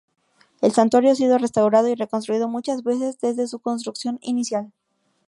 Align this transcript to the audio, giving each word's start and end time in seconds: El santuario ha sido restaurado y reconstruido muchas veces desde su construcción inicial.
El 0.61 0.71
santuario 0.71 1.11
ha 1.11 1.15
sido 1.15 1.37
restaurado 1.37 1.87
y 1.87 1.93
reconstruido 1.93 2.47
muchas 2.47 2.81
veces 2.81 3.19
desde 3.19 3.45
su 3.45 3.59
construcción 3.59 4.17
inicial. 4.23 4.71